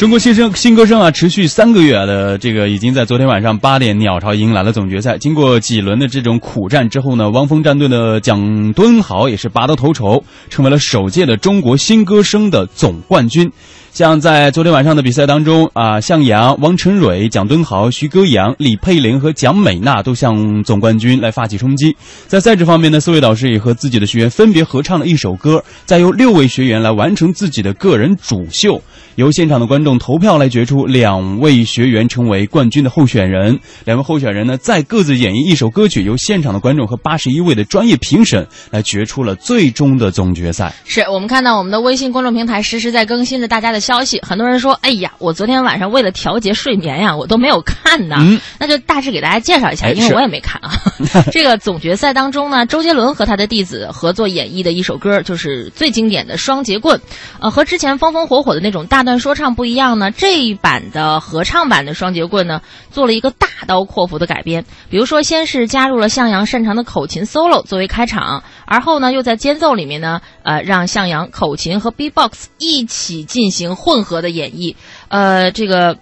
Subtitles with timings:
[0.00, 5.18] 中国新生新歌声啊，持续三个月的这个已经在昨天晚上八点鸟巢迎来了总决赛。
[5.18, 13.52] 经过几轮的这种苦战之后呢，汪峰战队的蒋敦豪也是拔得头筹，成为了首届的中国新歌声的总冠军。
[13.92, 21.94] 像在昨天晚上的比赛当中啊，向阳、汪晨蕊、蒋敦豪、徐歌阳、李佩玲和蒋美娜都向总冠军来发起冲击。
[22.26, 28.80] 在赛制方面呢，四位导师也和自己的学员分别合唱了一首歌，再由六位学员来完成自己的个人主秀。
[29.16, 33.58] 由现场的观众投票来决出两位学员成为冠军的候选人。
[33.84, 40.72] 两位候选人呢，再各自演绎一首歌曲，由现场的观众和八十一位的专业评审来决出了最终的总决赛。
[40.84, 48.16] 是我们看到我们的微信公众平台实时在更新着大家的消息，很多人说：“哎呀，我昨天晚上为了调节睡眠呀，我都没有看呢。
[48.20, 50.70] 嗯”那就大致给大家介绍一下，因为我也没看啊。
[51.32, 56.98] 这个总决赛当中呢，周杰伦和他的弟子合作演绎的一首歌，就是最经典的《双截棍》。
[57.40, 64.64] 呃，和之前风风火火的那种大段说唱不一样呢，这一版的合唱版的《双截棍》呢，做了一个大刀阔斧的改编。
[64.90, 74.74] 比如说，先是加入了向阳擅长的口琴 solo 作为开场，而后呢，又在间奏里面呢，呃，让向阳口琴和 B-box 一起进行混合的演绎。
[75.08, 75.98] 呃，这个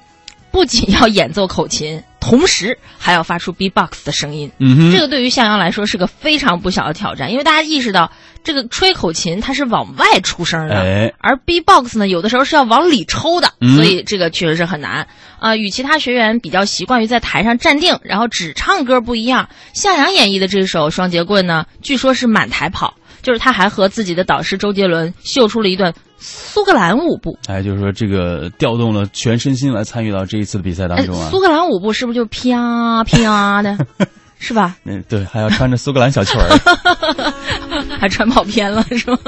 [0.51, 4.51] 不仅要演奏口琴，同时还要发出 B-box 的声音。
[4.59, 8.11] 嗯哼，这个对于向阳来说是个非常不小的挑战，因为大家意识到，
[8.43, 15.09] 这个吹口琴它是往外出声的，哎而 B-box 呢，有的时候是要往里抽的，嗯所以这个确实是很难。
[15.39, 27.39] 啊、与其他学员比较习惯于在台上站定，然后只唱歌不一样，向阳演绎的这首《双截棍》呢，据说是满台跑，就是他还和自己的导师周杰伦秀出了一段苏格兰舞步。
[27.47, 31.29] 哎，就是说这个调动了全身心来参与到这一次的比赛当哎中啊。
[31.31, 33.79] 苏格兰舞步是不是就啪啪的，
[34.39, 34.77] 是吧？
[34.85, 36.49] 嗯，对，还要穿着苏格兰小裙儿。
[38.01, 39.19] 还穿跑偏了是吗？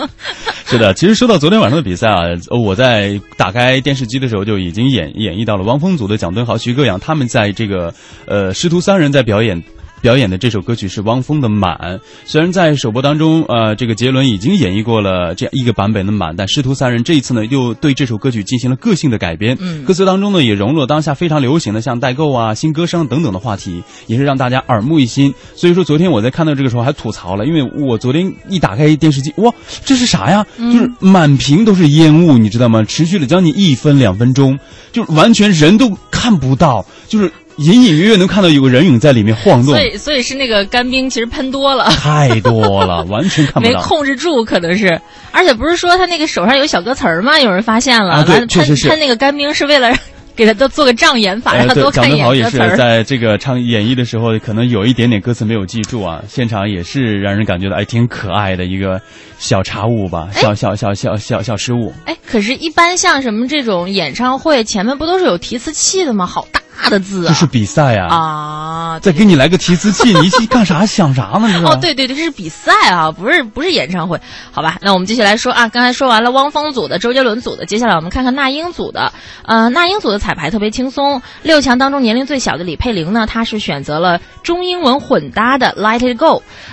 [0.67, 7.93] 是的，其实说到昨天晚上的比赛啊，呃我在打开电视机的时候就已经演演绎到了汪峰组的蒋敦豪、徐歌阳他们在这个
[8.27, 9.63] 呃师徒三人在表演。
[10.01, 11.77] 表演的这首歌曲是汪峰的《满》，
[12.25, 19.57] 虽然在首播当中，呃，这个杰伦已经演绎过了这样一个版本的《满》，但师徒三人这一次呢，又对这首歌曲进行了个性的改编。
[19.61, 25.35] 嗯歌词当中呢，也融入了当下非常流行的像代购啊、新歌声等等的话题，也是让大家耳目一新。
[25.55, 29.53] 所以说，昨天我在看到这个时候还吐槽了，因为我昨天一打开电视机，哇，
[29.85, 30.47] 这是啥呀？
[30.59, 32.83] 就是满屏都是烟雾，你知道吗？
[32.85, 34.59] 持续了将近一分两分钟，
[34.93, 41.91] 就是完全人都看不到，就是隐隐约约能看到有个人影在里面晃动所，以所以是那个干冰其实喷多了。
[41.91, 43.87] 太多了，完全看不到没。
[43.87, 44.99] 控制住，可能是，
[45.31, 47.39] 而且不是说他那个手上有小歌词儿吗？
[47.39, 49.95] 有人发现了，啊对确实是他他那个干冰是为了
[50.35, 52.77] 给他都做个障眼法，让他多，看一蒋敦豪也是。
[52.79, 58.99] 在这个唱演绎的时候，可能有一点点歌词没有记住啊，现场也是让人感觉到哎挺可爱的一个
[59.39, 61.93] 小插舞吧，小小小小小小失误。
[62.07, 66.25] 哎，可是，一般像什么这种演唱会前面不都是有提词器的吗？
[66.25, 66.59] 好大
[66.91, 67.29] 的字啊！
[67.29, 68.09] 这是比赛啊！
[68.15, 71.63] 啊，再给你来个提词器， 你去干啥想啥呢？
[71.65, 74.21] 哦，对对对，这是比赛啊，不是不是演唱会，
[74.51, 74.79] 好吧？
[74.81, 79.13] 那我们继续来说啊，刚才说完了汪峰组的、周杰伦组的，接下来我们看看那英组的。
[79.45, 86.27] 呃，那英组的彩排特别轻松，六强当中年龄最小的李佩玲呢，她是选择了中英文混搭的《Let It Go》。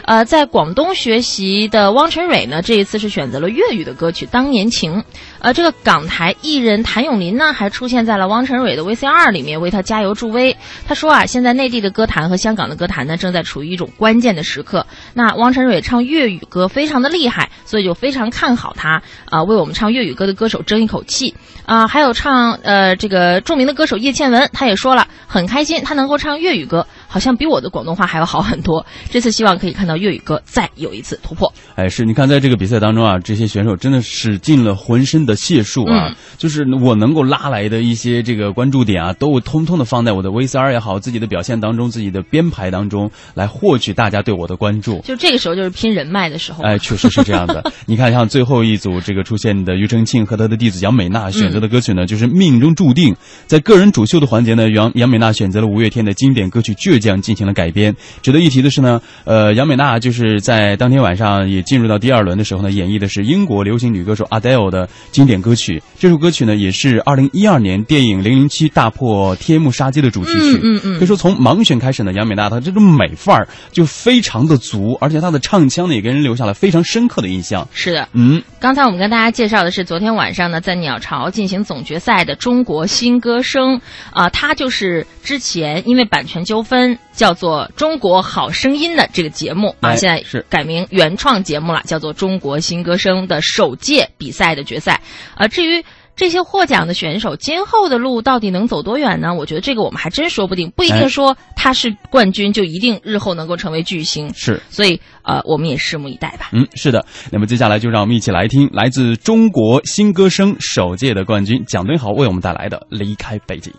[0.05, 4.99] 呃，在广东学习的汪晨蕊呢，这一次是选择了粤语的歌曲《当年情》。
[5.39, 10.55] 呃，这个港台艺人谭咏麟呢，还出现在了汪晨蕊的 VCR 里面，为他加油助威。
[10.85, 14.85] 他说啊，现在内地的歌坛和香港的歌坛呢，正在处于一种关键的时刻。
[15.13, 21.33] 那汪晨蕊唱粤语歌非常的厉害，所以就非常看好他啊、为我们唱粤语歌的歌手争一口气
[21.65, 28.85] 啊、还有唱呃这个著名的歌手叶倩文，他也说了很开心，他能够唱粤语歌，好像比我的广东话还要好很多。
[29.09, 31.51] 这次希望可以看到粤语歌再有一次突破。
[31.75, 44.99] 哎，是你看，在这个比赛当中啊，这些选手真的使尽了浑身的解数啊，嗯就是我能够拉来的一些这个关注点啊，都通通的放在我的 VCR 也好，自己的表现当中，自己的编排当中，来获取大家对我的关注。
[45.01, 46.63] 就这个时候就是拼人脉的时候。
[46.63, 47.63] 哎，确实是这样的。
[47.85, 53.13] 你看，像最后一组这个出现的庾澄庆和他的弟子杨美娜选择的歌曲呢，就是《命中注定》。
[53.45, 57.95] 在个人主秀的环节呢，杨杨美娜选择了五月天的经典歌曲《倔强》进行了改编。
[58.21, 65.81] 值得一提的是呢，呃，杨美娜就是在当天晚上也进入到第二轮的时候呢，演绎的是英国流行女歌手 Adele 的经典歌曲。
[65.99, 70.59] 这首歌曲呢，也是二零一二年电影《零零七大破天幕杀机》的主题曲。
[70.61, 77.67] 嗯嗯嗯可以说从盲选开始呢，杨美娜她这种美范儿就非常的足，而且她的唱腔呢也给人留下了非常深刻的印象。
[77.73, 95.01] 是的，嗯，刚才我们跟大家介绍的是昨天晚上呢，在鸟巢进行总决赛的中国新歌声啊、她就是之前因为版权纠纷叫做《中国好声音》的这个节目啊，哎现在是改名原创节目了，叫做《中国新歌声》的首届比赛的决赛。
[95.35, 95.83] 呃，至于
[96.15, 99.33] 这些获奖的选手今后的路到底能走多远呢？
[99.35, 104.33] 我觉得这个我们还真说不定，不一定说他是冠军就一定日后能够成为巨星。
[104.33, 106.49] 是，所以呃，我们也拭目以待吧。
[106.53, 107.05] 嗯，是的。
[107.31, 113.71] 那么接下来就让我们一起来听来自中国新歌声首届的冠军蒋敦豪为我们带来的《离开北京》。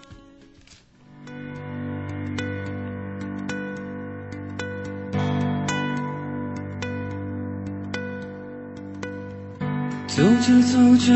[10.19, 11.13] 走着走着，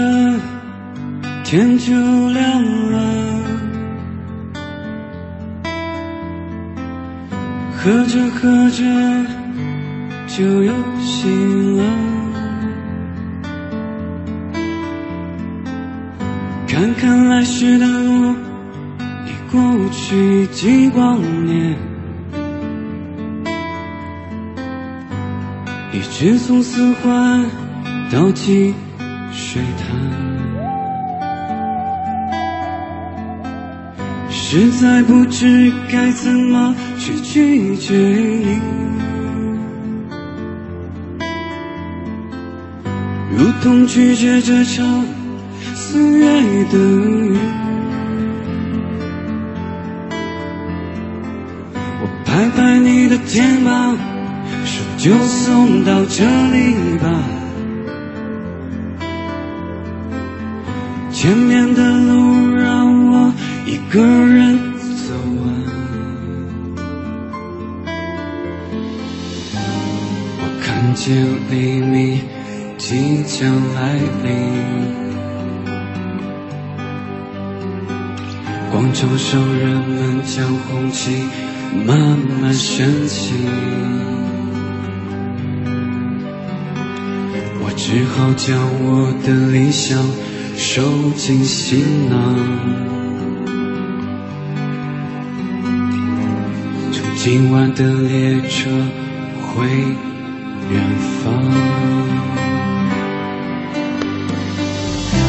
[1.42, 1.92] 天就
[2.30, 2.62] 亮
[2.92, 3.00] 了；
[7.76, 8.84] 喝着喝着，
[10.28, 11.82] 就又醒了。
[16.68, 18.36] 看看来时的路，
[19.26, 19.60] 已过
[19.90, 21.76] 去几光年，
[25.92, 27.44] 一直从四环
[28.12, 28.72] 到积
[29.32, 29.88] 水潭，
[34.30, 38.60] 实在不知该怎么去拒绝你，
[43.36, 45.04] 如同拒绝这场
[45.74, 46.26] 四月
[46.70, 47.36] 的雨。
[52.00, 53.96] 我拍拍你的肩膀，
[54.64, 57.41] 说就送到这里吧。
[61.22, 63.32] 前面的路让我
[63.64, 64.58] 一个人
[65.06, 65.54] 走完，
[70.40, 72.18] 我看见黎明
[72.76, 74.26] 即将来临，
[78.72, 81.22] 广场上人们将红旗
[81.86, 83.34] 慢慢升起，
[87.60, 90.31] 我只好将我的理想。
[90.64, 90.80] 收
[91.16, 92.16] 进行囊，
[96.92, 98.70] 乘今晚的列车
[99.42, 99.66] 回
[100.70, 100.80] 远
[101.18, 101.34] 方。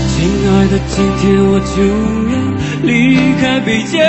[0.07, 1.81] 亲爱的，今天我就
[2.31, 2.33] 要
[2.83, 2.91] 离
[3.41, 3.99] 开北京，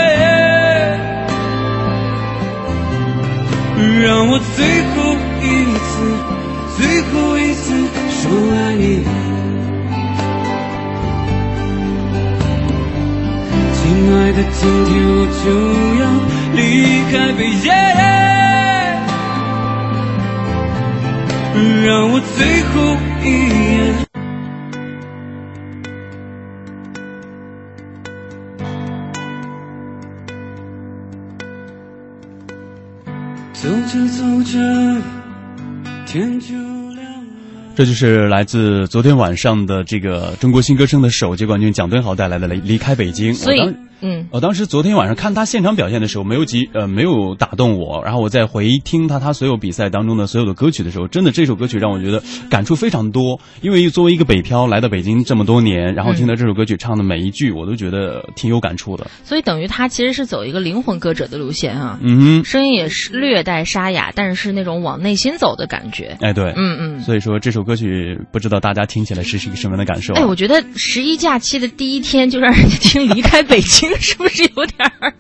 [4.03, 4.63] 让我最
[4.93, 5.45] 后一
[5.81, 5.93] 次、
[6.77, 6.79] 最
[7.11, 7.65] 后一次
[8.11, 8.21] 说
[8.53, 9.34] 爱你。
[13.85, 15.45] 亲爱的，今天我就
[16.01, 16.03] 要
[16.57, 16.59] 离
[17.13, 17.69] 开北京，
[21.85, 22.73] 让我最后
[23.23, 23.25] 一
[23.75, 23.75] 眼。
[33.53, 34.53] 走着走着，
[36.07, 36.74] 天就。
[37.77, 43.33] 这就是来自昨天晚上的这个中国新歌声的首届冠军蒋敦豪带来的《离离开北京》。
[43.35, 48.03] 所以，嗯，我当时昨天晚上看他现场表现的时候，没有几呃没有打动我。
[48.05, 53.41] 然后我在回听他他所有比赛当中的所有的歌曲的时候，真的这首歌曲让我觉得感触非常多。
[53.61, 59.11] 因为作为一个北漂来到北京这么多年，然后听到这首歌曲唱的每一句，我都觉得挺有感触的。
[59.25, 66.17] 所以等于他其实是走一个灵魂歌者的路线啊，嗯哼，声音也是略带沙哑，但是是那种往内心走的感觉。
[66.21, 67.01] 哎对，嗯嗯。
[67.01, 70.21] 所以说这首歌曲不知道大家听起来是是一个什么样的感受、啊？
[70.21, 75.13] 哎，我觉得十一假期的第一天就让人家听离开北京，是不是有点儿？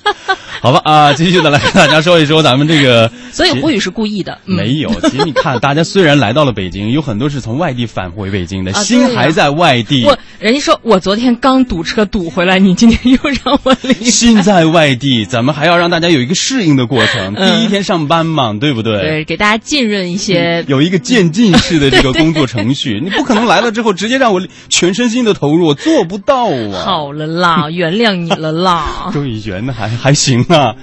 [0.60, 3.10] 好吧啊，继续的来跟大家说一说咱们这个。
[3.32, 4.88] 所以胡宇是故意的，嗯、没有。
[5.00, 10.04] 其实你看，大家虽然来到了北京，有很多是从外地返回北京的，啊心还在外地。
[10.04, 13.94] 我人家说我昨天刚堵车堵回来，你今天又让我离。
[13.94, 17.34] 心在外地，咱们还要让大家有一个适应的过程。
[17.36, 19.00] 嗯第一天上班嘛，对不对？
[19.00, 20.64] 对，给大家浸润一些。
[20.68, 26.84] 有一个渐进式的这个 工作程序，你不可能来了之后直接让我全身心的投入，我做不到啊。
[26.84, 29.10] 好了啦，原谅你了啦。
[29.12, 30.74] 周以璇呢，还还行啊。